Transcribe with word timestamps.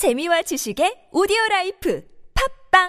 재미와 0.00 0.40
지식의 0.48 1.12
오디오 1.12 1.36
라이프. 1.50 2.00
팝빵 2.32 2.88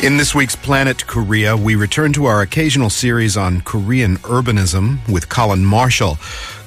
In 0.00 0.16
this 0.16 0.32
week's 0.32 0.54
Planet 0.54 1.04
Korea, 1.08 1.56
we 1.56 1.74
return 1.74 2.12
to 2.12 2.26
our 2.26 2.40
occasional 2.40 2.88
series 2.88 3.36
on 3.36 3.62
Korean 3.62 4.16
urbanism 4.18 5.00
with 5.08 5.28
Colin 5.28 5.64
Marshall. 5.64 6.18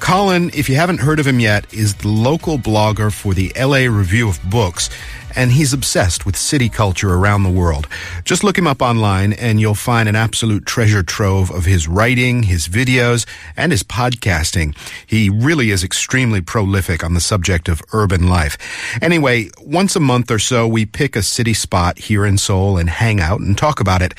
Colin, 0.01 0.51
if 0.53 0.67
you 0.67 0.75
haven't 0.75 0.97
heard 0.97 1.17
of 1.17 1.25
him 1.25 1.39
yet, 1.39 1.73
is 1.73 1.95
the 1.95 2.09
local 2.09 2.57
blogger 2.57 3.09
for 3.09 3.33
the 3.33 3.53
LA 3.57 3.89
Review 3.89 4.27
of 4.27 4.43
Books, 4.49 4.89
and 5.35 5.51
he's 5.51 5.73
obsessed 5.73 6.25
with 6.25 6.35
city 6.35 6.69
culture 6.69 7.13
around 7.13 7.43
the 7.43 7.49
world. 7.49 7.87
Just 8.23 8.43
look 8.43 8.57
him 8.57 8.67
up 8.67 8.81
online 8.81 9.33
and 9.33 9.59
you'll 9.59 9.75
find 9.75 10.07
an 10.07 10.15
absolute 10.15 10.65
treasure 10.65 11.03
trove 11.03 11.51
of 11.51 11.65
his 11.65 11.87
writing, 11.87 12.43
his 12.43 12.67
videos, 12.67 13.25
and 13.55 13.71
his 13.71 13.83
podcasting. 13.83 14.75
He 15.05 15.29
really 15.29 15.71
is 15.71 15.83
extremely 15.83 16.41
prolific 16.41 17.03
on 17.03 17.13
the 17.13 17.19
subject 17.19 17.69
of 17.69 17.81
urban 17.93 18.27
life. 18.27 18.57
Anyway, 19.01 19.49
once 19.61 19.95
a 19.95 19.99
month 19.99 20.31
or 20.31 20.39
so, 20.39 20.67
we 20.67 20.85
pick 20.85 21.15
a 21.15 21.23
city 21.23 21.53
spot 21.53 21.97
here 21.97 22.25
in 22.25 22.37
Seoul 22.37 22.77
and 22.77 22.89
hang 22.89 23.19
out 23.19 23.39
and 23.39 23.57
talk 23.57 23.79
about 23.79 24.01
it. 24.01 24.13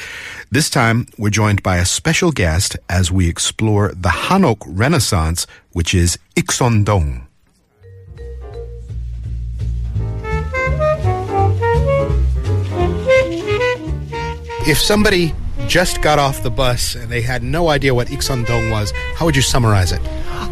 This 0.51 0.69
time, 0.69 1.06
we're 1.19 1.31
joined 1.31 1.62
by 1.62 1.79
a 1.79 1.87
special 1.87 2.33
guest 2.33 2.77
as 2.89 3.11
we 3.11 3.29
explore 3.29 3.89
the 3.89 4.11
Hanok 4.11 4.59
Renaissance, 4.67 5.47
which 5.73 5.95
is 5.95 6.19
Ikseon-dong. 6.37 7.27
If 14.65 14.79
somebody 14.81 15.35
just 15.73 16.03
got 16.03 16.19
off 16.19 16.42
the 16.42 16.51
bus 16.51 16.95
and 16.97 17.11
they 17.11 17.23
had 17.23 17.42
no 17.42 17.69
idea 17.69 17.95
what 17.95 18.09
Ikseon-dong 18.09 18.69
was, 18.69 18.91
how 19.17 19.25
would 19.25 19.34
you 19.34 19.41
summarize 19.41 19.91
it? 19.91 20.03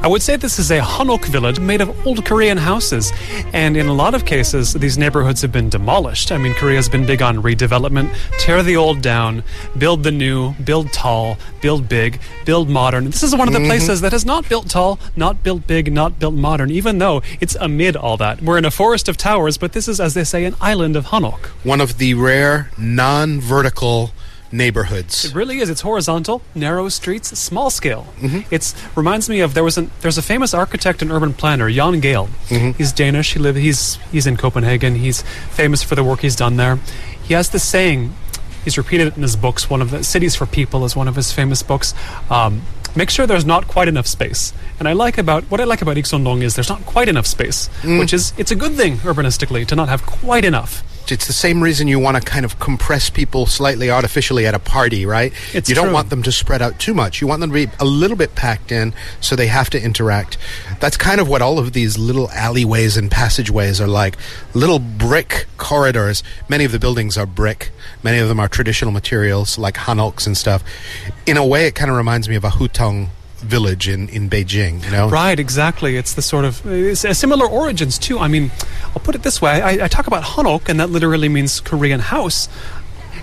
I 0.02 0.08
would 0.08 0.22
say 0.22 0.36
this 0.36 0.58
is 0.58 0.70
a 0.70 0.80
Hanok 0.80 1.26
village 1.26 1.60
made 1.60 1.82
of 1.82 2.06
old 2.06 2.24
Korean 2.24 2.56
houses. 2.56 3.12
And 3.52 3.76
in 3.76 3.86
a 3.86 3.92
lot 3.92 4.14
of 4.14 4.24
cases, 4.24 4.72
these 4.72 4.96
neighborhoods 4.96 5.42
have 5.42 5.52
been 5.52 5.68
demolished. 5.68 6.32
I 6.32 6.38
mean, 6.38 6.54
Korea's 6.54 6.88
been 6.88 7.04
big 7.04 7.20
on 7.20 7.42
redevelopment. 7.42 8.16
Tear 8.38 8.62
the 8.62 8.78
old 8.78 9.02
down, 9.02 9.42
build 9.76 10.04
the 10.04 10.10
new, 10.10 10.54
build 10.54 10.90
tall, 10.90 11.36
build 11.60 11.86
big, 11.86 12.18
build 12.46 12.70
modern. 12.70 13.04
This 13.04 13.22
is 13.22 13.36
one 13.36 13.46
of 13.46 13.52
the 13.52 13.60
mm-hmm. 13.60 13.68
places 13.68 14.00
that 14.00 14.12
has 14.12 14.24
not 14.24 14.48
built 14.48 14.70
tall, 14.70 14.98
not 15.16 15.42
built 15.42 15.66
big, 15.66 15.92
not 15.92 16.18
built 16.18 16.34
modern, 16.34 16.70
even 16.70 16.96
though 16.96 17.20
it's 17.40 17.56
amid 17.56 17.94
all 17.94 18.16
that. 18.16 18.40
We're 18.40 18.56
in 18.56 18.64
a 18.64 18.70
forest 18.70 19.06
of 19.06 19.18
towers, 19.18 19.58
but 19.58 19.74
this 19.74 19.86
is, 19.86 20.00
as 20.00 20.14
they 20.14 20.24
say, 20.24 20.46
an 20.46 20.56
island 20.62 20.96
of 20.96 21.08
Hanok. 21.08 21.48
One 21.62 21.82
of 21.82 21.98
the 21.98 22.14
rare 22.14 22.70
non-vertical 22.78 24.12
neighborhoods. 24.52 25.24
It 25.24 25.34
really 25.34 25.58
is. 25.58 25.70
It's 25.70 25.82
horizontal, 25.82 26.42
narrow 26.54 26.88
streets, 26.88 27.38
small 27.38 27.70
scale. 27.70 28.06
Mm-hmm. 28.18 28.52
It's 28.54 28.74
reminds 28.96 29.28
me 29.28 29.40
of 29.40 29.54
there 29.54 29.64
was 29.64 29.78
an 29.78 29.90
there's 30.00 30.18
a 30.18 30.22
famous 30.22 30.54
architect 30.54 31.02
and 31.02 31.10
urban 31.10 31.32
planner, 31.34 31.70
Jan 31.70 32.00
Gehl. 32.00 32.28
Mm-hmm. 32.48 32.72
He's 32.72 32.92
Danish. 32.92 33.34
He 33.34 33.38
live 33.38 33.56
he's 33.56 33.96
he's 34.12 34.26
in 34.26 34.36
Copenhagen. 34.36 34.96
He's 34.96 35.22
famous 35.50 35.82
for 35.82 35.94
the 35.94 36.04
work 36.04 36.20
he's 36.20 36.36
done 36.36 36.56
there. 36.56 36.78
He 37.22 37.34
has 37.34 37.50
this 37.50 37.64
saying. 37.64 38.14
He's 38.64 38.76
repeated 38.76 39.06
it 39.06 39.16
in 39.16 39.22
his 39.22 39.36
books. 39.36 39.70
One 39.70 39.80
of 39.80 39.90
the 39.90 40.04
Cities 40.04 40.36
for 40.36 40.44
People 40.44 40.84
is 40.84 40.94
one 40.94 41.08
of 41.08 41.16
his 41.16 41.32
famous 41.32 41.62
books. 41.62 41.94
Um, 42.28 42.60
make 42.94 43.08
sure 43.08 43.26
there's 43.26 43.46
not 43.46 43.66
quite 43.66 43.88
enough 43.88 44.06
space. 44.06 44.52
And 44.78 44.86
I 44.86 44.92
like 44.92 45.16
about 45.16 45.44
what 45.44 45.62
I 45.62 45.64
like 45.64 45.80
about 45.80 45.96
Ikseon-dong 45.96 46.42
is 46.42 46.56
there's 46.56 46.68
not 46.68 46.84
quite 46.84 47.08
enough 47.08 47.26
space, 47.26 47.70
mm. 47.80 47.98
which 47.98 48.12
is 48.12 48.34
it's 48.36 48.50
a 48.50 48.54
good 48.56 48.74
thing 48.74 48.96
urbanistically 48.98 49.66
to 49.68 49.76
not 49.76 49.88
have 49.88 50.04
quite 50.04 50.44
enough. 50.44 50.82
It's 51.12 51.26
the 51.26 51.32
same 51.32 51.62
reason 51.62 51.88
you 51.88 51.98
want 51.98 52.16
to 52.16 52.22
kind 52.22 52.44
of 52.44 52.58
compress 52.58 53.10
people 53.10 53.46
slightly 53.46 53.90
artificially 53.90 54.46
at 54.46 54.54
a 54.54 54.58
party, 54.58 55.06
right? 55.06 55.32
It's 55.52 55.68
you 55.68 55.74
don't 55.74 55.86
true. 55.86 55.94
want 55.94 56.10
them 56.10 56.22
to 56.22 56.32
spread 56.32 56.62
out 56.62 56.78
too 56.78 56.94
much. 56.94 57.20
You 57.20 57.26
want 57.26 57.40
them 57.40 57.50
to 57.50 57.54
be 57.54 57.72
a 57.78 57.84
little 57.84 58.16
bit 58.16 58.34
packed 58.34 58.72
in 58.72 58.94
so 59.20 59.36
they 59.36 59.46
have 59.48 59.70
to 59.70 59.82
interact. 59.82 60.38
That's 60.80 60.96
kind 60.96 61.20
of 61.20 61.28
what 61.28 61.42
all 61.42 61.58
of 61.58 61.72
these 61.72 61.98
little 61.98 62.30
alleyways 62.30 62.96
and 62.96 63.10
passageways 63.10 63.80
are 63.80 63.88
like. 63.88 64.16
Little 64.54 64.78
brick 64.78 65.46
corridors. 65.56 66.22
Many 66.48 66.64
of 66.64 66.72
the 66.72 66.78
buildings 66.78 67.16
are 67.16 67.26
brick. 67.26 67.70
Many 68.02 68.18
of 68.18 68.28
them 68.28 68.40
are 68.40 68.48
traditional 68.48 68.92
materials 68.92 69.58
like 69.58 69.74
hanoks 69.74 70.26
and 70.26 70.36
stuff. 70.36 70.64
In 71.26 71.36
a 71.36 71.46
way, 71.46 71.66
it 71.66 71.74
kind 71.74 71.90
of 71.90 71.96
reminds 71.96 72.28
me 72.28 72.36
of 72.36 72.44
a 72.44 72.50
hutong 72.50 73.08
village 73.40 73.88
in, 73.88 74.08
in 74.08 74.28
Beijing, 74.28 74.84
you 74.84 74.90
know? 74.90 75.08
Right, 75.08 75.38
exactly. 75.38 75.96
It's 75.96 76.14
the 76.14 76.22
sort 76.22 76.44
of 76.44 76.64
it's 76.66 77.04
a 77.04 77.14
similar 77.14 77.46
origins 77.46 77.98
too. 77.98 78.18
I 78.18 78.28
mean, 78.28 78.50
I'll 78.88 79.02
put 79.02 79.14
it 79.14 79.22
this 79.22 79.40
way: 79.42 79.60
I, 79.60 79.84
I 79.84 79.88
talk 79.88 80.06
about 80.06 80.22
Hanok, 80.22 80.68
and 80.68 80.78
that 80.80 80.90
literally 80.90 81.28
means 81.28 81.60
Korean 81.60 82.00
house. 82.00 82.48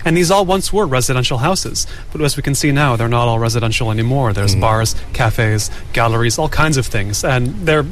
And 0.05 0.16
these 0.16 0.31
all 0.31 0.45
once 0.45 0.72
were 0.72 0.85
residential 0.85 1.39
houses, 1.39 1.85
but 2.11 2.22
as 2.22 2.38
we 2.38 2.44
can 2.44 2.55
see 2.55 2.72
now, 2.72 2.95
they're 2.95 3.09
not 3.09 3.28
all 3.28 3.39
residential 3.39 3.91
anymore. 3.91 4.31
There's 4.31 4.55
mm. 4.55 4.61
bars, 4.61 4.95
cafes, 5.11 5.69
galleries, 5.91 6.38
all 6.38 6.47
kinds 6.47 6.78
of 6.78 6.85
things, 6.85 7.23
and 7.23 7.47
they're 7.67 7.85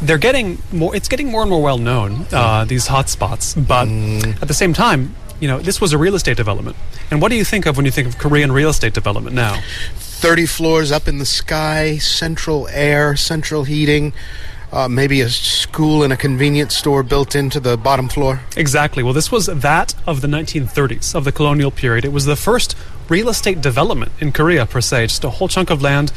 they're 0.00 0.18
getting 0.18 0.58
more. 0.70 0.94
It's 0.94 1.08
getting 1.08 1.30
more 1.30 1.42
and 1.42 1.50
more 1.50 1.62
well 1.62 1.78
known. 1.78 2.26
Uh, 2.30 2.64
mm. 2.64 2.68
these 2.68 2.86
hotspots, 2.88 3.54
but 3.66 3.86
mm. 3.88 4.40
at 4.42 4.48
the 4.48 4.54
same 4.54 4.72
time. 4.72 5.16
You 5.40 5.48
know, 5.48 5.58
this 5.58 5.80
was 5.80 5.92
a 5.92 5.98
real 5.98 6.14
estate 6.14 6.36
development. 6.36 6.76
And 7.10 7.20
what 7.20 7.28
do 7.28 7.36
you 7.36 7.44
think 7.44 7.66
of 7.66 7.76
when 7.76 7.84
you 7.84 7.90
think 7.90 8.06
of 8.06 8.16
Korean 8.18 8.52
real 8.52 8.70
estate 8.70 8.94
development 8.94 9.34
now? 9.34 9.60
30 10.24 10.46
floors 10.46 10.90
up 10.90 11.06
in 11.06 11.18
the 11.18 11.26
sky, 11.26 11.98
central 11.98 12.66
air, 12.68 13.14
central 13.14 13.64
heating, 13.64 14.14
uh, 14.72 14.88
maybe 14.88 15.20
a 15.20 15.28
school 15.28 16.02
and 16.02 16.14
a 16.14 16.16
convenience 16.16 16.74
store 16.74 17.02
built 17.02 17.34
into 17.34 17.60
the 17.60 17.76
bottom 17.76 18.08
floor. 18.08 18.40
Exactly. 18.56 19.02
Well, 19.02 19.12
this 19.12 19.30
was 19.30 19.44
that 19.44 19.94
of 20.06 20.22
the 20.22 20.26
1930s, 20.26 21.14
of 21.14 21.24
the 21.24 21.30
colonial 21.30 21.70
period. 21.70 22.06
It 22.06 22.10
was 22.10 22.24
the 22.24 22.36
first 22.36 22.74
real 23.06 23.28
estate 23.28 23.60
development 23.60 24.12
in 24.18 24.32
Korea, 24.32 24.64
per 24.64 24.80
se. 24.80 25.08
Just 25.08 25.24
a 25.24 25.28
whole 25.28 25.46
chunk 25.46 25.68
of 25.68 25.82
land, 25.82 26.10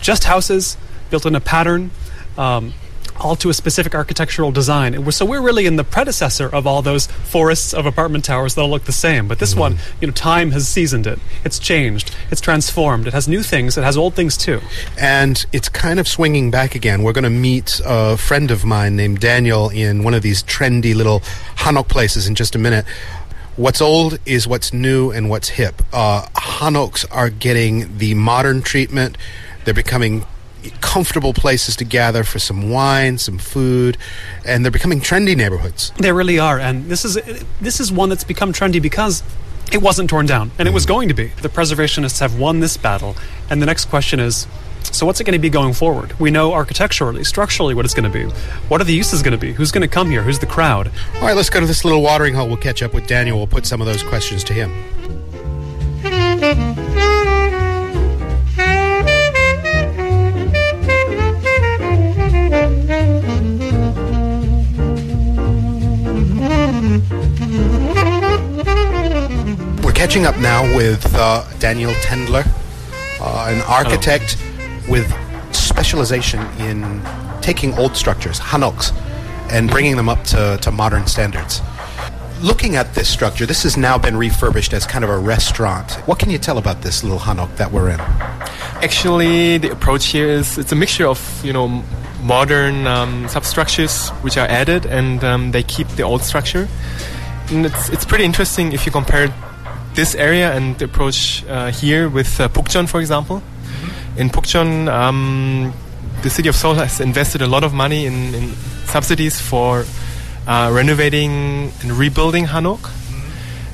just 0.00 0.24
houses 0.24 0.76
built 1.10 1.24
in 1.24 1.36
a 1.36 1.40
pattern, 1.40 1.92
um, 2.36 2.74
all 3.20 3.36
to 3.36 3.48
a 3.48 3.54
specific 3.54 3.94
architectural 3.94 4.52
design. 4.52 5.04
Was, 5.04 5.16
so 5.16 5.24
we're 5.24 5.40
really 5.40 5.66
in 5.66 5.76
the 5.76 5.84
predecessor 5.84 6.48
of 6.48 6.66
all 6.66 6.82
those 6.82 7.06
forests 7.06 7.74
of 7.74 7.86
apartment 7.86 8.24
towers 8.24 8.54
that 8.54 8.60
all 8.62 8.70
look 8.70 8.84
the 8.84 8.92
same. 8.92 9.28
But 9.28 9.38
this 9.38 9.54
one, 9.54 9.78
you 10.00 10.06
know, 10.06 10.12
time 10.12 10.50
has 10.52 10.68
seasoned 10.68 11.06
it. 11.06 11.18
It's 11.44 11.58
changed. 11.58 12.14
It's 12.30 12.40
transformed. 12.40 13.06
It 13.06 13.12
has 13.12 13.28
new 13.28 13.42
things. 13.42 13.76
It 13.78 13.84
has 13.84 13.96
old 13.96 14.14
things 14.14 14.36
too. 14.36 14.60
And 14.98 15.44
it's 15.52 15.68
kind 15.68 16.00
of 16.00 16.08
swinging 16.08 16.50
back 16.50 16.74
again. 16.74 17.02
We're 17.02 17.12
going 17.12 17.24
to 17.24 17.30
meet 17.30 17.80
a 17.84 18.16
friend 18.16 18.50
of 18.50 18.64
mine 18.64 18.96
named 18.96 19.20
Daniel 19.20 19.68
in 19.68 20.02
one 20.02 20.14
of 20.14 20.22
these 20.22 20.42
trendy 20.42 20.94
little 20.94 21.20
Hanok 21.56 21.88
places 21.88 22.26
in 22.26 22.34
just 22.34 22.54
a 22.54 22.58
minute. 22.58 22.84
What's 23.56 23.80
old 23.80 24.18
is 24.26 24.46
what's 24.46 24.74
new 24.74 25.10
and 25.10 25.30
what's 25.30 25.48
hip. 25.48 25.80
Uh, 25.92 26.26
Hanoks 26.34 27.06
are 27.10 27.30
getting 27.30 27.96
the 27.96 28.12
modern 28.12 28.60
treatment. 28.60 29.16
They're 29.64 29.72
becoming 29.72 30.26
comfortable 30.80 31.32
places 31.32 31.76
to 31.76 31.84
gather 31.84 32.24
for 32.24 32.38
some 32.38 32.70
wine, 32.70 33.18
some 33.18 33.38
food, 33.38 33.96
and 34.44 34.64
they're 34.64 34.72
becoming 34.72 35.00
trendy 35.00 35.36
neighborhoods. 35.36 35.92
They 35.98 36.12
really 36.12 36.38
are, 36.38 36.58
and 36.58 36.86
this 36.86 37.04
is 37.04 37.18
this 37.60 37.80
is 37.80 37.92
one 37.92 38.08
that's 38.08 38.24
become 38.24 38.52
trendy 38.52 38.80
because 38.80 39.22
it 39.72 39.78
wasn't 39.82 40.10
torn 40.10 40.26
down, 40.26 40.50
and 40.58 40.68
it 40.68 40.74
was 40.74 40.84
mm-hmm. 40.84 40.92
going 40.92 41.08
to 41.08 41.14
be. 41.14 41.28
The 41.42 41.48
preservationists 41.48 42.20
have 42.20 42.38
won 42.38 42.60
this 42.60 42.76
battle, 42.76 43.16
and 43.50 43.60
the 43.60 43.66
next 43.66 43.86
question 43.86 44.20
is. 44.20 44.46
So 44.92 45.04
what's 45.04 45.20
it 45.20 45.24
going 45.24 45.32
to 45.32 45.40
be 45.40 45.50
going 45.50 45.74
forward? 45.74 46.18
We 46.20 46.30
know 46.30 46.52
architecturally, 46.52 47.24
structurally 47.24 47.74
what 47.74 47.84
it's 47.84 47.92
going 47.92 48.10
to 48.10 48.18
be. 48.18 48.32
What 48.68 48.80
are 48.80 48.84
the 48.84 48.94
uses 48.94 49.20
going 49.20 49.32
to 49.32 49.38
be? 49.38 49.52
Who's 49.52 49.72
going 49.72 49.82
to 49.82 49.92
come 49.92 50.10
here? 50.10 50.22
Who's 50.22 50.38
the 50.38 50.46
crowd? 50.46 50.92
All 51.16 51.22
right, 51.22 51.34
let's 51.34 51.50
go 51.50 51.58
to 51.58 51.66
this 51.66 51.84
little 51.84 52.02
watering 52.02 52.34
hole. 52.34 52.46
We'll 52.46 52.56
catch 52.56 52.84
up 52.84 52.94
with 52.94 53.08
Daniel. 53.08 53.36
We'll 53.36 53.48
put 53.48 53.66
some 53.66 53.80
of 53.80 53.88
those 53.88 54.04
questions 54.04 54.44
to 54.44 54.52
him. 54.54 54.72
Catching 70.16 70.34
up 70.34 70.40
now 70.40 70.62
with 70.74 71.14
uh, 71.14 71.44
Daniel 71.58 71.92
Tendler, 72.00 72.46
uh, 73.20 73.48
an 73.50 73.60
architect 73.68 74.38
with 74.88 75.06
specialization 75.54 76.40
in 76.58 77.02
taking 77.42 77.74
old 77.74 77.94
structures, 77.94 78.40
hanoks, 78.40 78.96
and 79.52 79.68
bringing 79.68 79.94
them 79.94 80.08
up 80.08 80.24
to, 80.24 80.58
to 80.62 80.70
modern 80.70 81.06
standards. 81.06 81.60
Looking 82.40 82.76
at 82.76 82.94
this 82.94 83.10
structure, 83.10 83.44
this 83.44 83.62
has 83.64 83.76
now 83.76 83.98
been 83.98 84.16
refurbished 84.16 84.72
as 84.72 84.86
kind 84.86 85.04
of 85.04 85.10
a 85.10 85.18
restaurant. 85.18 85.92
What 86.06 86.18
can 86.18 86.30
you 86.30 86.38
tell 86.38 86.56
about 86.56 86.80
this 86.80 87.04
little 87.04 87.18
hanok 87.18 87.54
that 87.56 87.70
we're 87.70 87.90
in? 87.90 88.00
Actually, 88.80 89.58
the 89.58 89.70
approach 89.70 90.06
here 90.06 90.28
is 90.28 90.56
it's 90.56 90.72
a 90.72 90.76
mixture 90.76 91.06
of 91.06 91.44
you 91.44 91.52
know 91.52 91.84
modern 92.22 92.86
um, 92.86 93.28
substructures 93.28 94.08
which 94.22 94.38
are 94.38 94.48
added, 94.48 94.86
and 94.86 95.22
um, 95.22 95.50
they 95.52 95.62
keep 95.62 95.88
the 95.88 96.04
old 96.04 96.22
structure. 96.22 96.68
And 97.50 97.66
it's 97.66 97.90
it's 97.90 98.06
pretty 98.06 98.24
interesting 98.24 98.72
if 98.72 98.86
you 98.86 98.92
compare 98.92 99.28
this 99.96 100.14
area 100.14 100.52
and 100.52 100.78
the 100.78 100.84
approach 100.84 101.44
uh, 101.48 101.72
here 101.72 102.08
with 102.08 102.38
uh, 102.38 102.48
Bukchon, 102.48 102.86
for 102.88 103.00
example. 103.00 103.42
In 104.16 104.28
Bukchon, 104.30 104.88
um, 104.88 105.72
the 106.22 106.30
city 106.30 106.48
of 106.48 106.54
Seoul 106.54 106.74
has 106.74 107.00
invested 107.00 107.42
a 107.42 107.46
lot 107.46 107.64
of 107.64 107.72
money 107.72 108.06
in, 108.06 108.34
in 108.34 108.54
subsidies 108.84 109.40
for 109.40 109.84
uh, 110.46 110.70
renovating 110.72 111.72
and 111.82 111.92
rebuilding 111.92 112.46
Hanok. 112.46 112.90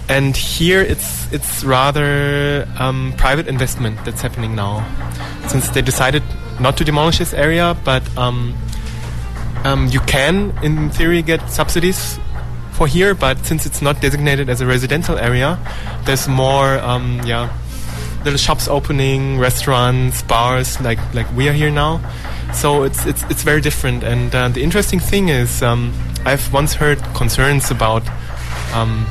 And 0.08 0.36
here 0.36 0.80
it's 0.80 1.32
it's 1.32 1.64
rather 1.64 2.68
um, 2.78 3.14
private 3.16 3.46
investment 3.46 4.04
that's 4.04 4.20
happening 4.20 4.54
now, 4.54 4.84
since 5.48 5.68
they 5.70 5.80
decided 5.80 6.22
not 6.60 6.76
to 6.76 6.84
demolish 6.84 7.18
this 7.18 7.32
area, 7.32 7.76
but 7.84 8.02
um, 8.18 8.54
um, 9.64 9.88
you 9.88 10.00
can, 10.00 10.52
in 10.62 10.90
theory, 10.90 11.22
get 11.22 11.48
subsidies 11.48 12.18
for 12.82 12.88
here. 12.88 13.14
But 13.14 13.44
since 13.46 13.66
it's 13.66 13.80
not 13.80 14.00
designated 14.00 14.48
as 14.48 14.60
a 14.60 14.66
residential 14.66 15.16
area, 15.18 15.58
there's 16.04 16.26
more, 16.26 16.78
um, 16.80 17.20
yeah, 17.24 17.48
little 18.24 18.38
shops 18.38 18.68
opening, 18.68 19.38
restaurants, 19.38 20.22
bars, 20.22 20.80
like 20.80 20.98
like 21.14 21.28
we 21.36 21.48
are 21.48 21.52
here 21.52 21.70
now. 21.70 22.00
So 22.52 22.82
it's 22.82 23.06
it's 23.06 23.22
it's 23.30 23.42
very 23.42 23.60
different. 23.60 24.02
And 24.02 24.34
uh, 24.34 24.48
the 24.48 24.62
interesting 24.62 25.00
thing 25.00 25.28
is, 25.28 25.62
um, 25.62 25.92
I've 26.24 26.52
once 26.52 26.74
heard 26.74 26.98
concerns 27.14 27.70
about 27.70 28.02
um, 28.74 29.06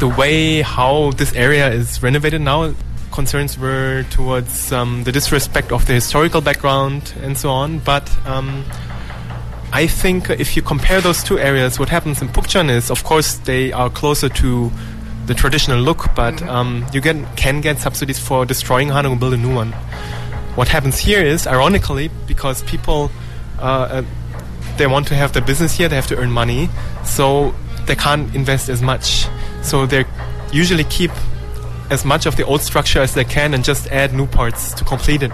the 0.00 0.08
way 0.08 0.62
how 0.62 1.12
this 1.12 1.32
area 1.34 1.72
is 1.72 2.02
renovated 2.02 2.40
now. 2.40 2.74
Concerns 3.12 3.58
were 3.58 4.04
towards 4.10 4.72
um, 4.72 5.04
the 5.04 5.12
disrespect 5.12 5.72
of 5.72 5.86
the 5.86 5.94
historical 5.94 6.42
background 6.42 7.14
and 7.22 7.38
so 7.38 7.48
on. 7.48 7.78
But 7.78 8.04
um, 8.26 8.64
I 9.76 9.86
think 9.86 10.30
if 10.30 10.56
you 10.56 10.62
compare 10.62 11.02
those 11.02 11.22
two 11.22 11.38
areas, 11.38 11.78
what 11.78 11.90
happens 11.90 12.22
in 12.22 12.28
Bukchon 12.28 12.70
is, 12.70 12.90
of 12.90 13.04
course, 13.04 13.34
they 13.44 13.72
are 13.72 13.90
closer 13.90 14.30
to 14.30 14.72
the 15.26 15.34
traditional 15.34 15.78
look, 15.78 16.14
but 16.14 16.40
um, 16.44 16.86
you 16.94 17.02
get, 17.02 17.36
can 17.36 17.60
get 17.60 17.76
subsidies 17.76 18.18
for 18.18 18.46
destroying 18.46 18.88
Hanok 18.88 19.10
and 19.12 19.20
build 19.20 19.34
a 19.34 19.36
new 19.36 19.54
one. 19.54 19.72
What 20.54 20.68
happens 20.68 20.96
here 20.98 21.20
is, 21.20 21.46
ironically, 21.46 22.08
because 22.26 22.62
people 22.62 23.10
uh, 23.58 23.62
uh, 23.62 24.02
they 24.78 24.86
want 24.86 25.08
to 25.08 25.14
have 25.14 25.34
their 25.34 25.44
business 25.44 25.76
here, 25.76 25.90
they 25.90 25.96
have 25.96 26.06
to 26.06 26.16
earn 26.16 26.30
money, 26.30 26.70
so 27.04 27.54
they 27.84 27.96
can't 27.96 28.34
invest 28.34 28.70
as 28.70 28.80
much. 28.80 29.26
So 29.60 29.84
they 29.84 30.06
usually 30.52 30.84
keep 30.84 31.10
as 31.90 32.02
much 32.02 32.24
of 32.24 32.36
the 32.36 32.46
old 32.46 32.62
structure 32.62 33.00
as 33.00 33.12
they 33.12 33.24
can 33.24 33.52
and 33.52 33.62
just 33.62 33.88
add 33.88 34.14
new 34.14 34.26
parts 34.26 34.72
to 34.72 34.84
complete 34.84 35.22
it. 35.22 35.32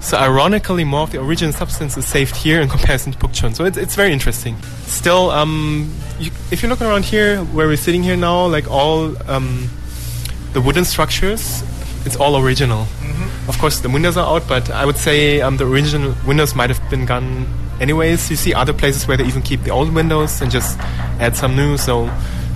So 0.00 0.16
ironically, 0.16 0.84
more 0.84 1.02
of 1.02 1.10
the 1.10 1.20
original 1.20 1.52
substance 1.52 1.96
is 1.96 2.06
saved 2.06 2.36
here 2.36 2.60
in 2.60 2.68
comparison 2.68 3.12
to 3.12 3.18
Bukchon. 3.18 3.54
So 3.54 3.64
it's, 3.64 3.76
it's 3.76 3.94
very 3.94 4.12
interesting. 4.12 4.56
Still, 4.86 5.30
um, 5.30 5.92
you, 6.18 6.30
if 6.50 6.62
you 6.62 6.68
look 6.68 6.80
around 6.80 7.04
here, 7.04 7.38
where 7.44 7.66
we're 7.66 7.76
sitting 7.76 8.02
here 8.02 8.16
now, 8.16 8.46
like 8.46 8.70
all 8.70 9.14
um, 9.30 9.68
the 10.52 10.60
wooden 10.60 10.84
structures, 10.84 11.62
it's 12.06 12.16
all 12.16 12.36
original. 12.36 12.86
Of 13.48 13.58
course, 13.58 13.80
the 13.80 13.88
windows 13.88 14.16
are 14.18 14.36
out, 14.36 14.46
but 14.46 14.70
I 14.70 14.84
would 14.84 14.98
say 14.98 15.40
um, 15.40 15.56
the 15.56 15.66
original 15.66 16.14
windows 16.26 16.54
might 16.54 16.68
have 16.70 16.90
been 16.90 17.06
gone 17.06 17.46
anyways. 17.80 18.30
You 18.30 18.36
see 18.36 18.52
other 18.52 18.74
places 18.74 19.08
where 19.08 19.16
they 19.16 19.24
even 19.24 19.40
keep 19.40 19.62
the 19.62 19.70
old 19.70 19.94
windows 19.94 20.42
and 20.42 20.50
just 20.50 20.78
add 21.18 21.34
some 21.34 21.56
new. 21.56 21.78
So, 21.78 22.04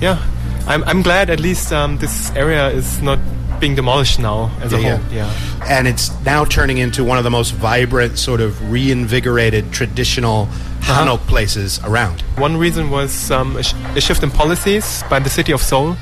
yeah, 0.00 0.22
I'm, 0.66 0.84
I'm 0.84 1.00
glad 1.00 1.30
at 1.30 1.40
least 1.40 1.72
um, 1.72 1.96
this 1.96 2.30
area 2.32 2.68
is 2.68 3.00
not 3.00 3.18
being 3.62 3.74
demolished 3.76 4.18
now 4.18 4.50
as 4.60 4.72
a 4.72 4.76
whole. 4.76 4.98
yeah. 5.12 5.24
Yeah. 5.24 5.66
And 5.68 5.86
it's 5.86 6.10
now 6.24 6.44
turning 6.44 6.78
into 6.78 7.04
one 7.04 7.16
of 7.16 7.22
the 7.22 7.30
most 7.30 7.52
vibrant, 7.54 8.18
sort 8.18 8.40
of 8.40 8.50
reinvigorated, 8.72 9.72
traditional 9.72 10.46
Hanok 10.80 11.20
places 11.28 11.78
around. 11.84 12.22
One 12.36 12.56
reason 12.56 12.90
was 12.90 13.30
um, 13.30 13.56
a, 13.56 13.62
sh- 13.62 13.74
a 13.94 14.00
shift 14.00 14.24
in 14.24 14.32
policies 14.32 15.04
by 15.08 15.20
the 15.20 15.30
city 15.30 15.52
of 15.52 15.62
Seoul. 15.62 15.96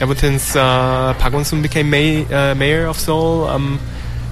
Ever 0.00 0.14
since 0.14 0.54
uh, 0.54 1.14
Park 1.18 1.32
Won-soon 1.32 1.62
became 1.62 1.88
may- 1.88 2.26
uh, 2.30 2.54
mayor 2.54 2.84
of 2.86 2.98
Seoul, 2.98 3.46
um, 3.46 3.80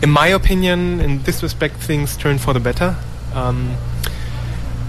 in 0.02 0.10
my 0.10 0.26
opinion, 0.28 1.00
in 1.00 1.22
this 1.22 1.42
respect, 1.42 1.76
things 1.76 2.14
turned 2.18 2.42
for 2.42 2.52
the 2.52 2.60
better. 2.60 2.94
Um, 3.32 3.74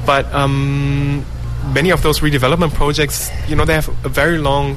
but 0.06 0.26
um, 0.34 1.24
many 1.74 1.90
of 1.92 2.02
those 2.04 2.20
redevelopment 2.20 2.74
projects, 2.74 3.30
you 3.48 3.56
know, 3.56 3.64
they 3.64 3.76
have 3.76 3.88
a 4.04 4.10
very 4.10 4.40
long 4.40 4.76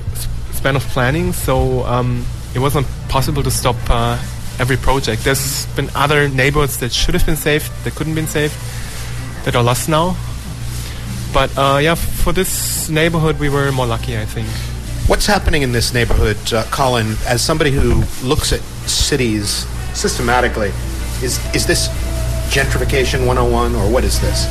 span 0.53 0.77
of 0.77 0.83
planning, 0.95 1.33
so 1.33 1.83
um, 1.87 2.25
it 2.55 2.61
wasn't 2.61 2.87
possible 3.09 3.43
to 3.43 3.51
stop 3.51 3.77
uh, 3.89 4.17
every 4.59 4.77
project. 4.77 5.25
There's 5.25 5.67
been 5.75 5.91
other 5.95 6.29
neighborhoods 6.29 6.79
that 6.79 6.93
should 6.93 7.15
have 7.15 7.27
been 7.27 7.37
saved, 7.37 7.71
that 7.85 7.95
couldn't 7.95 8.15
been 8.15 8.29
saved, 8.29 8.55
that 9.45 9.57
are 9.57 9.63
lost 9.63 9.89
now. 9.89 10.17
But 11.33 11.57
uh, 11.59 11.79
yeah, 11.83 11.97
for 11.97 12.33
this 12.33 12.89
neighborhood, 12.89 13.41
we 13.41 13.49
were 13.49 13.73
more 13.73 13.87
lucky, 13.87 14.17
I 14.17 14.25
think. 14.25 14.49
What's 15.09 15.27
happening 15.27 15.63
in 15.63 15.73
this 15.73 15.93
neighborhood, 15.93 16.39
uh, 16.53 16.65
Colin, 16.71 17.17
as 17.27 17.43
somebody 17.43 17.71
who 17.71 18.05
looks 18.27 18.53
at 18.53 18.61
cities 18.89 19.67
systematically? 19.93 20.69
Is, 21.23 21.39
is 21.55 21.67
this 21.67 21.89
gentrification 22.55 23.27
101 23.27 23.75
or 23.75 23.91
what 23.91 24.05
is 24.05 24.21
this? 24.21 24.47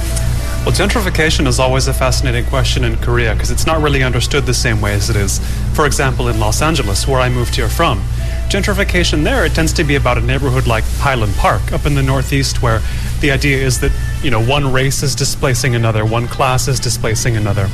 Well, 0.65 0.71
gentrification 0.71 1.45
is 1.45 1.60
always 1.60 1.89
a 1.89 1.94
fascinating 1.94 2.45
question 2.45 2.86
in 2.86 2.95
Korea 2.95 3.33
because 3.33 3.51
it's 3.51 3.65
not 3.65 3.81
really 3.81 4.01
understood 4.01 4.45
the 4.45 4.54
same 4.54 4.80
way 4.80 4.94
as 4.94 5.10
it 5.10 5.18
is, 5.18 5.39
for 5.75 5.86
example, 5.86 6.30
in 6.30 6.39
Los 6.39 6.62
Angeles, 6.62 7.06
where 7.06 7.19
I 7.19 7.27
moved 7.27 7.54
here 7.54 7.68
from. 7.68 8.00
Gentrification 8.48 9.25
there, 9.25 9.45
it 9.45 9.54
tends 9.54 9.74
to 9.74 9.83
be 9.83 9.95
about 9.95 10.18
a 10.18 10.21
neighborhood 10.21 10.65
like 10.65 10.86
Highland 11.00 11.36
Park 11.36 11.74
up 11.74 11.86
in 11.86 11.95
the 11.95 12.01
Northeast, 12.01 12.62
where 12.62 12.81
the 13.19 13.30
idea 13.30 13.57
is 13.57 13.81
that, 13.81 13.92
you 14.24 14.31
know, 14.31 14.42
one 14.42 14.71
race 14.71 15.04
is 15.04 15.15
displacing 15.15 15.75
another, 15.75 16.06
one 16.06 16.30
class 16.30 16.69
is 16.69 16.80
displacing 16.80 17.36
another. 17.36 17.68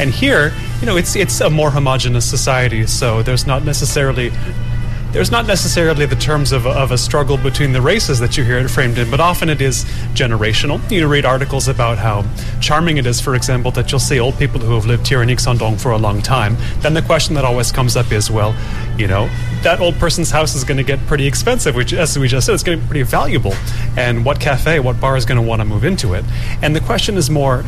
And 0.00 0.10
here, 0.10 0.52
you 0.80 0.86
know, 0.86 0.96
it's, 0.96 1.14
it's 1.14 1.40
a 1.40 1.48
more 1.48 1.70
homogenous 1.70 2.28
society, 2.28 2.88
so 2.88 3.22
there's 3.22 3.46
not 3.46 3.64
necessarily 3.64 4.32
there's 5.12 5.30
not 5.30 5.46
necessarily 5.46 6.06
the 6.06 6.16
terms 6.16 6.52
of, 6.52 6.66
of 6.66 6.90
a 6.90 6.96
struggle 6.96 7.36
between 7.36 7.72
the 7.72 7.82
races 7.82 8.18
that 8.20 8.38
you 8.38 8.44
hear 8.44 8.58
it 8.58 8.68
framed 8.68 8.96
in, 8.96 9.10
but 9.10 9.20
often 9.20 9.50
it 9.50 9.60
is 9.60 9.84
generational. 10.14 10.80
You 10.90 11.06
read 11.06 11.26
articles 11.26 11.68
about 11.68 11.98
how 11.98 12.24
charming 12.60 12.96
it 12.96 13.06
is, 13.06 13.20
for 13.20 13.34
example, 13.34 13.70
that 13.72 13.92
you'll 13.92 14.00
see 14.00 14.18
old 14.18 14.38
people 14.38 14.58
who 14.58 14.74
have 14.74 14.86
lived 14.86 15.06
here 15.06 15.22
in 15.22 15.28
Ikseon-dong 15.28 15.76
for 15.76 15.90
a 15.92 15.98
long 15.98 16.22
time. 16.22 16.56
Then 16.80 16.94
the 16.94 17.02
question 17.02 17.34
that 17.34 17.44
always 17.44 17.70
comes 17.70 17.94
up 17.94 18.10
is, 18.10 18.30
well, 18.30 18.56
you 18.96 19.06
know, 19.06 19.26
that 19.62 19.80
old 19.80 19.96
person's 19.96 20.30
house 20.30 20.54
is 20.54 20.64
going 20.64 20.78
to 20.78 20.82
get 20.82 20.98
pretty 21.06 21.26
expensive, 21.26 21.74
which, 21.74 21.92
as 21.92 22.18
we 22.18 22.26
just 22.26 22.46
said, 22.46 22.54
it's 22.54 22.62
going 22.62 22.78
to 22.78 22.82
be 22.82 22.88
pretty 22.88 23.02
valuable. 23.02 23.52
And 23.98 24.24
what 24.24 24.40
cafe, 24.40 24.80
what 24.80 24.98
bar 24.98 25.18
is 25.18 25.26
going 25.26 25.40
to 25.40 25.46
want 25.46 25.60
to 25.60 25.66
move 25.66 25.84
into 25.84 26.14
it? 26.14 26.24
And 26.62 26.74
the 26.74 26.80
question 26.80 27.18
is 27.18 27.28
more, 27.28 27.64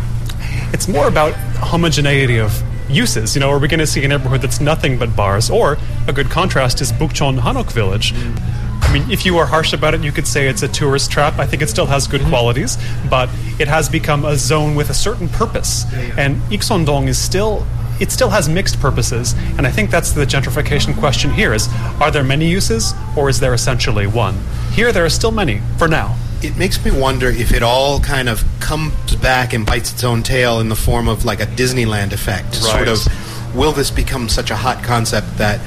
it's 0.72 0.88
more 0.88 1.08
about 1.08 1.34
homogeneity 1.34 2.38
of 2.38 2.62
uses. 2.88 3.34
You 3.34 3.40
know, 3.40 3.50
are 3.50 3.58
we 3.58 3.68
going 3.68 3.80
to 3.80 3.86
see 3.86 4.04
a 4.04 4.08
neighborhood 4.08 4.42
that's 4.42 4.60
nothing 4.60 4.98
but 4.98 5.14
bars? 5.16 5.50
Or 5.50 5.78
a 6.06 6.12
good 6.12 6.30
contrast 6.30 6.80
is 6.80 6.92
Bukchon 6.92 7.38
Hanok 7.40 7.72
Village. 7.72 8.14
I 8.14 8.92
mean, 8.92 9.10
if 9.10 9.24
you 9.24 9.38
are 9.38 9.46
harsh 9.46 9.72
about 9.72 9.94
it, 9.94 10.02
you 10.02 10.12
could 10.12 10.26
say 10.26 10.46
it's 10.46 10.62
a 10.62 10.68
tourist 10.68 11.10
trap. 11.10 11.38
I 11.38 11.46
think 11.46 11.62
it 11.62 11.68
still 11.68 11.86
has 11.86 12.06
good 12.06 12.20
mm-hmm. 12.20 12.30
qualities, 12.30 12.78
but 13.08 13.28
it 13.58 13.66
has 13.66 13.88
become 13.88 14.24
a 14.24 14.36
zone 14.36 14.74
with 14.74 14.90
a 14.90 14.94
certain 14.94 15.28
purpose. 15.28 15.84
And 16.16 16.36
Ikseon-dong 16.50 17.08
is 17.08 17.18
still 17.18 17.66
it 18.00 18.10
still 18.10 18.30
has 18.30 18.48
mixed 18.48 18.80
purposes, 18.80 19.34
and 19.56 19.68
I 19.68 19.70
think 19.70 19.88
that's 19.88 20.10
the 20.10 20.24
gentrification 20.24 20.98
question 20.98 21.30
here 21.30 21.54
is 21.54 21.68
are 22.00 22.10
there 22.10 22.24
many 22.24 22.48
uses 22.48 22.92
or 23.16 23.28
is 23.28 23.38
there 23.38 23.54
essentially 23.54 24.06
one? 24.06 24.36
Here 24.72 24.90
there 24.92 25.04
are 25.04 25.10
still 25.10 25.30
many 25.30 25.60
for 25.78 25.86
now. 25.86 26.16
It 26.44 26.56
makes 26.58 26.84
me 26.84 26.90
wonder 26.90 27.28
if 27.28 27.52
it 27.52 27.62
all 27.62 28.00
kind 28.00 28.28
of 28.28 28.44
comes 28.60 29.16
back 29.16 29.54
and 29.54 29.64
bites 29.64 29.92
its 29.92 30.04
own 30.04 30.22
tail 30.22 30.60
in 30.60 30.68
the 30.68 30.76
form 30.76 31.08
of 31.08 31.24
like 31.24 31.40
a 31.40 31.46
Disneyland 31.46 32.12
effect. 32.12 32.60
Right. 32.62 32.86
Sort 32.86 32.88
of, 32.88 33.56
will 33.56 33.72
this 33.72 33.90
become 33.90 34.28
such 34.28 34.50
a 34.50 34.56
hot 34.56 34.84
concept 34.84 35.38
that 35.38 35.58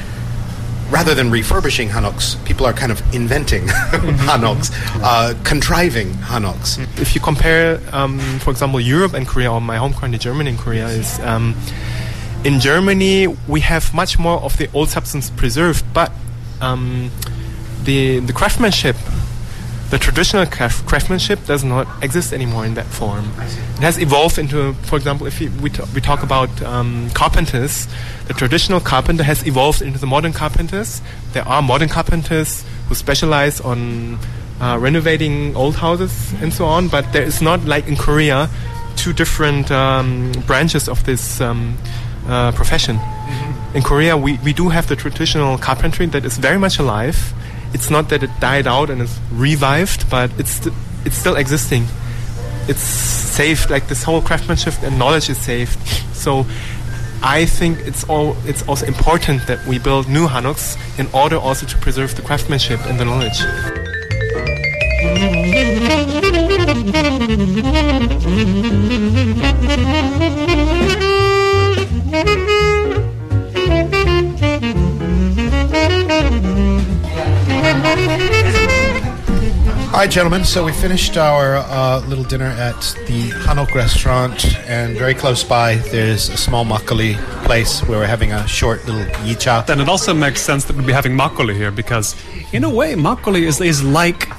rather 0.90 1.14
than 1.16 1.32
refurbishing 1.32 1.90
Hanoks, 1.90 2.44
people 2.46 2.66
are 2.66 2.74
kind 2.74 2.92
of 2.92 3.02
inventing 3.14 3.64
Hanoks, 4.28 4.72
uh, 5.02 5.34
contriving 5.44 6.10
Hanoks? 6.14 6.78
If 7.00 7.16
you 7.16 7.22
compare, 7.22 7.82
um, 7.92 8.20
for 8.40 8.52
example, 8.52 8.80
Europe 8.80 9.14
and 9.14 9.28
Korea, 9.28 9.52
or 9.52 9.60
my 9.60 9.78
home 9.78 9.94
country, 9.94 10.20
Germany 10.20 10.52
and 10.52 10.60
Korea, 10.60 10.88
is 10.88 11.20
um, 11.22 11.56
in 12.44 12.60
Germany 12.60 13.28
we 13.48 13.62
have 13.62 13.94
much 13.94 14.20
more 14.20 14.40
of 14.42 14.58
the 14.58 14.70
old 14.74 14.90
substance 14.90 15.30
preserved, 15.32 15.84
but 15.94 16.12
um, 16.62 17.10
the 17.84 18.20
the 18.20 18.34
craftsmanship, 18.34 18.96
the 19.90 19.98
traditional 19.98 20.46
craft, 20.46 20.86
craftsmanship, 20.86 21.46
does 21.46 21.64
not 21.64 21.88
exist 22.04 22.34
anymore 22.34 22.66
in 22.66 22.74
that 22.74 22.86
form. 22.86 23.32
It 23.40 23.82
has 23.82 23.98
evolved 23.98 24.38
into, 24.38 24.74
for 24.84 24.98
example, 24.98 25.28
if 25.28 25.40
we, 25.40 25.70
t- 25.70 25.84
we 25.96 26.02
talk 26.02 26.24
about 26.24 26.50
um, 26.62 27.10
carpenters, 27.12 27.88
the 28.28 28.34
traditional 28.34 28.80
carpenter 28.80 29.24
has 29.24 29.48
evolved 29.48 29.82
into 29.82 29.98
the 29.98 30.08
modern 30.08 30.34
carpenters. 30.34 31.02
There 31.32 31.48
are 31.48 31.62
modern 31.62 31.88
carpenters 31.88 32.66
who 32.90 32.96
specialize 32.96 33.62
on 33.62 34.20
uh, 34.60 34.78
renovating 34.80 35.56
old 35.56 35.76
houses 35.76 36.34
and 36.42 36.54
so 36.54 36.66
on, 36.66 36.90
but 36.90 37.14
there 37.14 37.24
is 37.24 37.42
not 37.42 37.64
like 37.66 37.88
in 37.88 37.96
Korea 37.96 38.50
two 38.98 39.14
different 39.14 39.72
um, 39.72 40.34
branches 40.48 40.90
of 40.90 41.06
this 41.06 41.40
um, 41.40 41.78
uh, 42.28 42.52
profession. 42.52 43.00
In 43.74 43.84
Korea, 43.84 44.18
we, 44.18 44.38
we 44.40 44.52
do 44.54 44.70
have 44.70 44.88
the 44.88 44.96
traditional 44.96 45.58
carpentry 45.58 46.08
that 46.08 46.26
is 46.26 46.38
very 46.38 46.58
much 46.58 46.80
alive. 46.80 47.34
It's 47.78 47.92
not 47.92 48.10
that 48.10 48.24
it 48.24 48.32
died 48.40 48.66
out 48.66 48.90
and 48.90 49.04
is 49.04 49.20
revived, 49.32 50.10
but 50.10 50.32
it's 50.40 50.66
it's 51.06 51.16
still 51.16 51.36
existing. 51.36 51.86
It's 52.68 52.82
saved, 52.82 53.70
like 53.70 53.88
this 53.88 54.02
whole 54.02 54.20
craftsmanship 54.20 54.74
and 54.82 54.98
knowledge 54.98 55.30
is 55.30 55.38
saved. 55.38 55.78
So 56.12 56.48
I 57.22 57.46
think 57.46 57.78
it's 57.82 58.04
all 58.06 58.36
it's 58.48 58.68
also 58.68 58.88
important 58.88 59.46
that 59.46 59.64
we 59.68 59.78
build 59.78 60.10
new 60.10 60.28
hanoks 60.28 60.76
in 60.98 61.08
order 61.14 61.38
also 61.38 61.68
to 61.68 61.78
preserve 61.78 62.16
the 62.16 62.24
craftsmanship 62.24 62.84
and 62.88 63.00
the 63.00 63.06
knowledge. 63.06 63.44
All 79.98 80.04
right, 80.04 80.12
gentlemen. 80.12 80.44
So 80.44 80.64
we 80.64 80.74
finished 80.74 81.18
our 81.18 81.56
uh, 81.56 82.02
little 82.08 82.24
dinner 82.24 82.46
at 82.46 82.80
the 83.08 83.32
Hanok 83.32 83.74
restaurant, 83.74 84.46
and 84.68 84.96
very 84.96 85.16
close 85.16 85.44
by 85.44 85.76
there's 85.92 86.30
a 86.30 86.38
small 86.38 86.64
makgeolli 86.64 87.16
place 87.46 87.82
where 87.88 88.00
we're 88.00 88.06
having 88.06 88.32
a 88.32 88.48
short 88.48 88.86
little 88.86 89.04
yicha. 89.26 89.66
Then 89.66 89.80
it 89.80 89.90
also 89.90 90.14
makes 90.14 90.42
sense 90.42 90.66
that 90.66 90.76
we'd 90.76 90.86
be 90.86 90.94
having 90.94 91.14
makgeolli 91.14 91.56
here 91.56 91.72
because, 91.72 92.16
in 92.54 92.64
a 92.64 92.70
way, 92.70 92.94
makgeolli 92.94 93.42
is, 93.42 93.60
is 93.60 93.84
like 93.84 94.30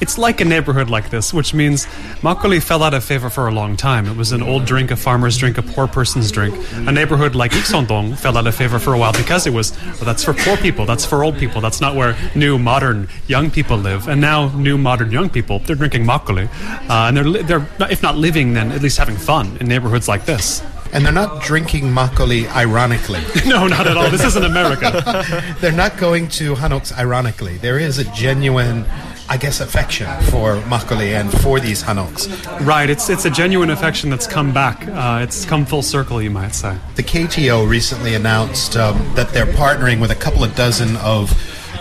it's 0.00 0.18
like 0.18 0.40
a 0.40 0.44
neighborhood 0.44 0.90
like 0.90 1.10
this, 1.10 1.32
which 1.32 1.54
means 1.54 1.86
makgeolli 2.22 2.62
fell 2.62 2.82
out 2.82 2.94
of 2.94 3.04
favor 3.04 3.30
for 3.30 3.48
a 3.48 3.52
long 3.52 3.76
time. 3.76 4.06
It 4.06 4.16
was 4.16 4.32
an 4.32 4.42
old 4.42 4.64
drink, 4.64 4.90
a 4.90 4.96
farmer's 4.96 5.36
drink, 5.38 5.58
a 5.58 5.62
poor 5.62 5.86
person's 5.86 6.30
drink. 6.30 6.54
A 6.74 6.92
neighborhood 6.92 7.34
like 7.34 7.52
Ikseondong 7.52 8.18
fell 8.18 8.36
out 8.36 8.46
of 8.46 8.54
favor 8.54 8.78
for 8.78 8.92
a 8.94 8.98
while 8.98 9.12
because 9.12 9.46
it 9.46 9.52
was, 9.52 9.76
well, 9.84 10.04
that's 10.04 10.24
for 10.24 10.34
poor 10.34 10.56
people, 10.56 10.86
that's 10.86 11.04
for 11.04 11.24
old 11.24 11.36
people, 11.38 11.60
that's 11.60 11.80
not 11.80 11.94
where 11.94 12.16
new, 12.34 12.58
modern, 12.58 13.08
young 13.26 13.50
people 13.50 13.76
live. 13.76 14.08
And 14.08 14.20
now, 14.20 14.48
new, 14.56 14.76
modern, 14.78 15.10
young 15.10 15.30
people, 15.30 15.58
they're 15.60 15.76
drinking 15.76 16.04
makgeolli. 16.04 16.48
Uh, 16.88 17.08
and 17.08 17.16
they're, 17.16 17.42
they're, 17.42 17.90
if 17.90 18.02
not 18.02 18.16
living, 18.16 18.54
then 18.54 18.72
at 18.72 18.82
least 18.82 18.98
having 18.98 19.16
fun 19.16 19.56
in 19.60 19.68
neighborhoods 19.68 20.08
like 20.08 20.24
this. 20.24 20.62
And 20.92 21.04
they're 21.04 21.12
not 21.12 21.42
drinking 21.42 21.84
makgeolli 21.86 22.48
ironically. 22.54 23.20
No, 23.46 23.66
not 23.66 23.86
at 23.86 23.96
all. 23.96 24.10
This 24.10 24.24
isn't 24.24 24.44
America. 24.44 25.24
they're 25.60 25.72
not 25.72 25.98
going 25.98 26.28
to 26.28 26.54
Hanoks 26.54 26.96
ironically. 26.96 27.58
There 27.58 27.78
is 27.78 27.98
a 27.98 28.04
genuine, 28.12 28.84
I 29.26 29.38
guess, 29.38 29.60
affection 29.60 30.06
for 30.24 30.56
makgeolli 30.62 31.18
and 31.18 31.32
for 31.40 31.58
these 31.58 31.82
Hanoks. 31.82 32.28
right, 32.66 32.90
it's, 32.90 33.08
it's 33.08 33.24
a 33.24 33.30
genuine 33.30 33.70
affection 33.70 34.10
that's 34.10 34.26
come 34.26 34.52
back. 34.52 34.86
Uh, 34.86 35.20
it's 35.22 35.46
come 35.46 35.64
full 35.64 35.82
circle, 35.82 36.20
you 36.20 36.30
might 36.30 36.54
say. 36.54 36.76
The 36.96 37.02
KTO 37.02 37.68
recently 37.68 38.14
announced 38.14 38.76
um, 38.76 38.96
that 39.14 39.30
they're 39.30 39.46
partnering 39.46 40.00
with 40.00 40.10
a 40.10 40.14
couple 40.14 40.44
of 40.44 40.54
dozen 40.54 40.96
of 40.98 41.30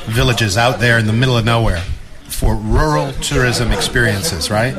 villages 0.06 0.58
out 0.58 0.80
there 0.80 0.98
in 0.98 1.06
the 1.06 1.14
middle 1.14 1.38
of 1.38 1.44
nowhere 1.44 1.82
for 2.24 2.56
rural 2.56 3.12
tourism 3.14 3.72
experiences, 3.72 4.50
right? 4.50 4.74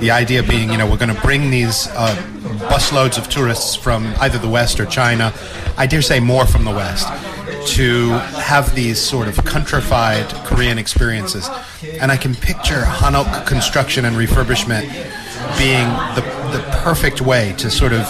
The 0.00 0.10
idea 0.10 0.42
being, 0.42 0.70
you 0.70 0.76
know, 0.78 0.88
we're 0.90 0.96
going 0.98 1.14
to 1.14 1.20
bring 1.22 1.50
these 1.50 1.88
uh, 1.88 2.14
busloads 2.56 3.18
of 3.18 3.28
tourists 3.28 3.74
from 3.74 4.06
either 4.20 4.38
the 4.38 4.48
West 4.48 4.80
or 4.80 4.86
China, 4.86 5.32
I 5.76 5.86
dare 5.86 6.02
say 6.02 6.20
more 6.20 6.46
from 6.46 6.64
the 6.64 6.70
West, 6.70 7.08
to 7.74 8.10
have 8.38 8.74
these 8.74 8.98
sort 9.00 9.28
of 9.28 9.44
countrified 9.44 10.28
Korean 10.46 10.78
experiences. 10.78 11.48
And 12.00 12.12
I 12.12 12.16
can 12.16 12.34
picture 12.34 12.82
Hanok 12.82 13.46
construction 13.46 14.04
and 14.04 14.16
refurbishment 14.16 14.86
being 15.58 15.88
the, 16.14 16.22
the 16.52 16.64
perfect 16.82 17.20
way 17.20 17.54
to 17.58 17.70
sort 17.70 17.92
of 17.92 18.06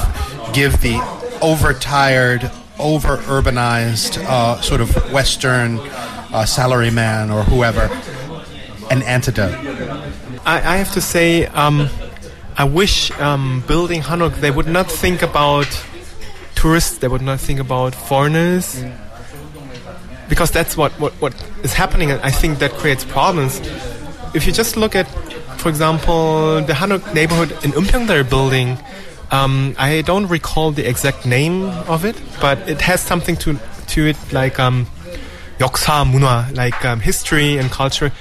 give 0.53 0.81
the 0.81 0.97
overtired, 1.43 2.51
over 2.79 3.17
urbanized, 3.19 4.23
uh, 4.25 4.61
sort 4.61 4.81
of 4.81 4.95
Western 5.13 5.79
uh, 5.79 6.45
salaryman 6.47 7.35
or 7.35 7.43
whoever 7.45 7.89
an 8.91 9.03
antidote. 9.03 9.55
I, 10.45 10.57
I 10.57 10.77
have 10.77 10.93
to 10.93 11.01
say, 11.01 11.47
um, 11.47 11.89
I 12.59 12.65
wish 12.65 13.11
um, 13.21 13.63
building 13.67 14.01
Hanok, 14.01 14.37
they 14.41 14.51
would 14.51 14.67
not 14.67 14.91
think 14.91 15.21
about 15.21 15.69
tourists, 16.55 16.99
they 16.99 17.09
would 17.09 17.21
not 17.21 17.39
think 17.39 17.61
about 17.61 17.95
foreigners. 17.95 18.83
Because 20.29 20.51
that's 20.51 20.77
what, 20.77 20.93
what, 20.93 21.13
what 21.21 21.35
is 21.63 21.75
happening, 21.75 22.11
and 22.11 22.21
I 22.23 22.31
think 22.31 22.59
that 22.61 22.73
creates 22.73 23.05
problems. 23.05 23.61
If 24.35 24.47
you 24.47 24.53
just 24.53 24.77
look 24.77 24.97
at, 24.97 25.07
for 25.59 25.69
example, 25.69 26.63
the 26.63 26.73
Hanok 26.73 27.13
neighborhood 27.13 27.53
in 27.63 27.73
Eunpyeong 27.73 28.07
they're 28.07 28.25
building, 28.25 28.79
um, 29.31 29.75
I 29.79 30.01
don't 30.03 30.27
recall 30.27 30.71
the 30.71 30.89
exact 30.89 31.27
name 31.27 31.65
of 31.89 32.05
it, 32.05 32.21
but 32.41 32.59
it 32.69 32.81
has 32.81 33.03
something 33.03 33.37
to, 33.37 33.59
to 33.89 34.07
it 34.07 34.17
like 34.33 34.59
um, 34.59 34.87
역사 35.59 36.05
문화, 36.05 36.57
like 36.57 36.85
um, 36.85 37.01
history 37.01 37.59
and 37.59 37.71
culture. 37.71 38.13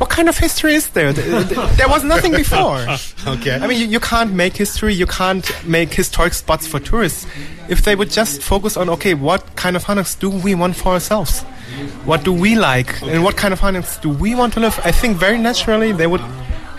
What 0.00 0.08
kind 0.08 0.28
of 0.30 0.38
history 0.38 0.74
is 0.74 0.88
there? 0.90 1.12
Th- 1.12 1.48
th- 1.48 1.70
there 1.76 1.88
was 1.88 2.02
nothing 2.04 2.32
before. 2.32 2.80
Okay. 3.26 3.56
I 3.62 3.66
mean, 3.66 3.78
you, 3.78 3.86
you 3.86 4.00
can't 4.00 4.32
make 4.32 4.56
history, 4.56 4.94
you 4.94 5.06
can't 5.06 5.44
make 5.66 5.92
historic 5.92 6.32
spots 6.32 6.66
for 6.66 6.80
tourists. 6.80 7.26
If 7.68 7.82
they 7.84 7.94
would 7.94 8.10
just 8.10 8.40
focus 8.40 8.78
on, 8.78 8.88
okay, 8.96 9.12
what 9.12 9.42
kind 9.56 9.76
of 9.76 9.84
Hanoks 9.84 10.18
do 10.18 10.30
we 10.30 10.54
want 10.54 10.74
for 10.74 10.94
ourselves? 10.94 11.42
What 12.06 12.24
do 12.24 12.32
we 12.32 12.56
like? 12.56 13.02
And 13.02 13.22
what 13.22 13.36
kind 13.36 13.52
of 13.52 13.60
Hanoks 13.60 14.00
do 14.00 14.08
we 14.08 14.34
want 14.34 14.54
to 14.54 14.60
live? 14.60 14.80
I 14.84 14.90
think 14.90 15.18
very 15.18 15.36
naturally 15.36 15.92
they 15.92 16.06
would 16.06 16.22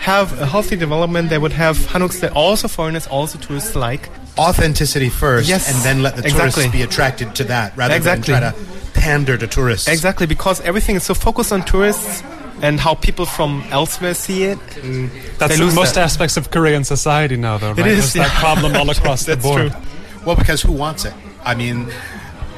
have 0.00 0.26
a 0.40 0.46
healthy 0.46 0.74
development. 0.76 1.30
They 1.30 1.38
would 1.38 1.52
have 1.52 1.76
Hanoks 1.78 2.18
that 2.20 2.32
also 2.32 2.66
foreigners, 2.66 3.06
also 3.06 3.38
tourists 3.38 3.76
like. 3.76 4.08
Authenticity 4.36 5.10
first, 5.10 5.48
Yes, 5.48 5.72
and 5.72 5.78
then 5.84 6.02
let 6.02 6.16
the 6.16 6.24
exactly. 6.24 6.50
tourists 6.64 6.72
be 6.72 6.82
attracted 6.82 7.36
to 7.36 7.44
that 7.44 7.76
rather 7.76 7.94
Exactly. 7.94 8.32
than 8.34 8.42
try 8.42 8.50
to 8.50 9.00
pander 9.00 9.36
to 9.38 9.46
tourists. 9.46 9.86
Exactly, 9.86 10.26
because 10.26 10.60
everything 10.62 10.96
is 10.96 11.04
so 11.04 11.14
focused 11.14 11.52
on 11.52 11.62
tourists 11.64 12.22
and 12.62 12.80
how 12.80 12.94
people 12.94 13.26
from 13.26 13.62
elsewhere 13.70 14.14
see 14.14 14.44
it. 14.44 14.58
Mm, 14.58 15.10
that's 15.38 15.56
They 15.56 15.62
lose 15.62 15.74
most 15.74 15.96
that. 15.96 16.04
aspects 16.04 16.36
of 16.36 16.50
Korean 16.50 16.84
society 16.84 17.36
now, 17.36 17.58
though, 17.58 17.72
right? 17.72 17.86
is, 17.86 18.12
There's 18.14 18.28
that 18.28 18.36
problem 18.40 18.74
all 18.76 18.88
across 18.96 19.24
the 19.26 19.36
board. 19.36 19.72
true. 19.72 19.80
Well, 20.24 20.36
because 20.36 20.62
who 20.62 20.72
wants 20.72 21.04
it? 21.04 21.12
I 21.44 21.54
mean, 21.56 21.92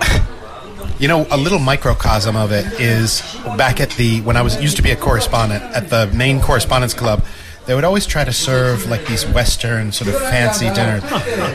you 0.98 1.08
know, 1.08 1.26
a 1.30 1.36
little 1.36 1.58
microcosm 1.58 2.36
of 2.36 2.52
it 2.52 2.66
is 2.80 3.22
back 3.56 3.80
at 3.80 3.90
the 3.92 4.20
when 4.20 4.36
I 4.36 4.42
was 4.42 4.60
used 4.62 4.76
to 4.76 4.82
be 4.82 4.90
a 4.90 4.96
correspondent 4.96 5.64
at 5.74 5.88
the 5.90 6.06
main 6.14 6.40
correspondence 6.40 6.94
club. 6.94 7.24
They 7.66 7.74
would 7.74 7.84
always 7.84 8.04
try 8.04 8.24
to 8.24 8.32
serve 8.32 8.86
like 8.90 9.06
these 9.06 9.24
Western 9.26 9.90
sort 9.90 10.14
of 10.14 10.20
fancy 10.20 10.68
dinners. 10.74 11.02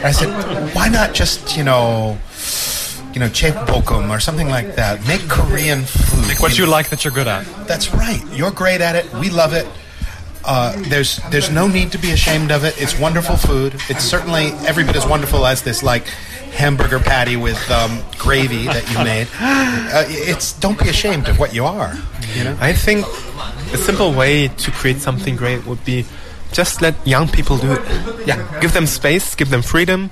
I 0.03 0.10
said, 0.12 0.74
why 0.74 0.89
not 0.89 1.13
just 1.13 1.56
you 1.56 1.63
know, 1.63 2.18
you 3.13 3.20
know, 3.20 3.28
bokum 3.28 4.10
or 4.10 4.20
something 4.20 4.50
like 4.50 4.75
that? 4.75 5.06
Make 5.08 5.28
Korean 5.28 5.84
food. 5.84 6.28
Make 6.28 6.42
what 6.42 6.58
you 6.58 6.66
like 6.66 6.89
that 6.89 7.04
you're 7.04 7.13
good 7.13 7.28
at. 7.28 7.46
That's 7.68 7.94
right. 7.94 8.22
You're 8.32 8.51
great 8.51 8.82
at 8.82 8.96
it. 8.96 9.12
We 9.16 9.30
love 9.30 9.54
it. 9.54 9.68
Uh, 10.46 10.75
there's 10.88 11.18
there's 11.30 11.51
no 11.51 11.68
need 11.68 11.92
to 11.92 11.98
be 11.98 12.12
ashamed 12.12 12.51
of 12.51 12.63
it. 12.63 12.82
It's 12.82 12.98
wonderful 12.98 13.36
food. 13.36 13.75
It's 13.89 14.04
certainly 14.04 14.48
every 14.66 14.84
bit 14.84 14.96
as 14.96 15.06
wonderful 15.06 15.46
as 15.46 15.63
this 15.63 15.84
like 15.84 16.08
hamburger 16.54 17.00
patty 17.00 17.36
with 17.36 17.60
um, 17.70 18.01
gravy 18.18 18.66
that 18.66 18.89
you 18.89 18.98
made. 19.04 19.28
Uh, 19.39 20.06
it's 20.08 20.54
don't 20.54 20.80
be 20.80 20.89
ashamed 20.89 21.28
of 21.28 21.39
what 21.39 21.54
you 21.54 21.66
are. 21.66 21.94
You 22.36 22.46
know. 22.46 22.58
I 22.62 22.74
think 22.74 23.06
a 23.74 23.78
simple 23.78 24.13
way 24.13 24.48
to 24.48 24.72
create 24.72 24.98
something 24.98 25.36
great 25.36 25.66
would 25.66 25.84
be 25.84 26.06
just 26.51 26.82
let 26.82 26.96
young 27.06 27.28
people 27.28 27.58
do 27.58 27.74
it. 27.74 28.28
Yeah. 28.28 28.60
Give 28.62 28.74
them 28.74 28.88
space, 28.88 29.36
give 29.36 29.50
them 29.50 29.62
freedom, 29.62 30.10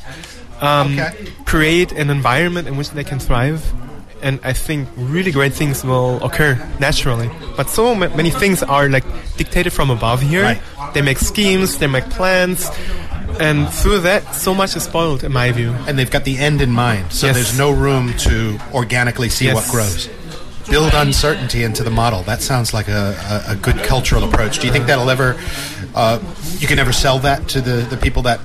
um, 0.62 0.94
Okay. 1.00 1.12
create 1.46 1.92
an 1.92 2.10
environment 2.10 2.68
in 2.68 2.78
which 2.78 2.90
they 2.92 3.04
can 3.04 3.20
thrive. 3.20 3.62
And 4.24 4.40
I 4.44 4.54
think 4.54 4.88
really 4.98 5.32
great 5.32 5.54
things 5.54 5.84
will 5.84 6.18
occur 6.24 6.58
naturally. 6.80 7.30
But 7.56 7.70
so 7.70 7.94
ma- 7.94 8.10
many 8.16 8.32
things 8.32 8.64
are 8.64 8.90
like 8.90 9.04
dictated 9.38 9.72
from 9.74 9.92
above 9.92 10.22
here. 10.22 10.42
Right. 10.44 10.62
They 10.96 11.02
make 11.04 11.20
schemes, 11.20 11.78
they 11.78 11.86
make 11.88 12.10
plans, 12.10 12.68
and 13.40 13.70
through 13.70 14.00
that, 14.02 14.34
so 14.34 14.56
much 14.56 14.76
is 14.76 14.84
spoiled, 14.84 15.24
in 15.24 15.32
my 15.32 15.52
view. 15.52 15.72
And 15.88 16.00
they've 16.00 16.10
got 16.10 16.24
the 16.24 16.38
end 16.40 16.62
in 16.64 16.72
mind, 16.72 17.12
so 17.14 17.28
Yes. 17.28 17.36
there's 17.36 17.58
no 17.58 17.70
room 17.70 18.14
to 18.26 18.58
organically 18.74 19.30
see 19.30 19.46
Yes. 19.46 19.56
what 19.56 19.68
grows. 19.70 20.10
Build 20.68 20.94
uncertainty 20.96 21.64
into 21.64 21.84
the 21.84 21.92
model. 21.92 22.24
That 22.24 22.42
sounds 22.42 22.74
like 22.74 22.88
a, 22.90 23.44
a, 23.48 23.52
a 23.52 23.56
good 23.56 23.78
cultural 23.84 24.24
approach. 24.24 24.58
Do 24.60 24.66
you 24.66 24.74
think 24.74 24.88
that'll 24.88 25.10
ever, 25.12 25.38
uh, 25.94 26.18
you 26.58 26.68
can 26.68 26.80
ever 26.80 26.92
sell 26.92 27.20
that 27.20 27.48
to 27.50 27.62
the, 27.62 27.86
the 27.90 27.98
people 27.98 28.24
that 28.24 28.40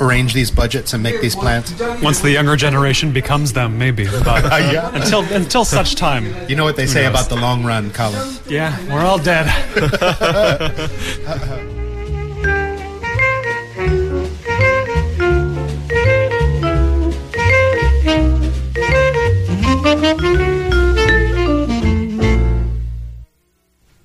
arrange 0.00 0.34
these 0.34 0.50
budgets 0.50 0.92
and 0.92 1.02
make 1.02 1.20
these 1.20 1.36
plans? 1.36 1.72
Once 2.02 2.20
the 2.20 2.30
younger 2.30 2.56
generation 2.56 3.12
becomes 3.12 3.52
them, 3.52 3.78
maybe. 3.78 4.06
But 4.24 4.44
Yeah. 4.72 4.86
Uh, 4.86 4.90
until 5.00 5.20
until 5.32 5.64
such 5.64 5.94
time, 5.94 6.34
You 6.48 6.56
know 6.56 6.64
what 6.64 6.76
they 6.76 6.86
say 6.86 7.02
knows? 7.02 7.10
about 7.10 7.28
the 7.28 7.36
long 7.36 7.64
run, 7.64 7.90
Colin? 7.90 8.36
yeah, 8.48 8.76
we're 8.92 9.04
all 9.04 9.18
dead. 9.18 9.46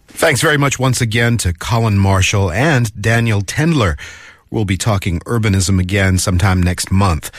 Thanks 0.07 0.41
very 0.41 0.57
much 0.57 0.79
once 0.79 1.01
again 1.01 1.37
to 1.37 1.53
Colin 1.53 1.99
Marshall 1.99 2.51
and 2.51 2.89
Daniel 2.99 3.41
Tendler. 3.41 3.97
We'll 4.51 4.65
be 4.65 4.77
talking 4.77 5.19
urbanism 5.21 5.79
again 5.79 6.17
sometime 6.17 6.61
next 6.61 6.91
month. 6.91 7.31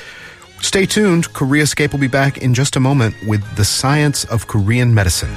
Stay 0.60 0.86
tuned. 0.86 1.28
Koreascape 1.28 1.92
will 1.92 2.00
be 2.00 2.08
back 2.08 2.38
in 2.38 2.54
just 2.54 2.76
a 2.76 2.80
moment 2.80 3.14
with 3.26 3.42
the 3.56 3.64
science 3.64 4.24
of 4.24 4.46
Korean 4.46 4.94
medicine. 4.94 5.34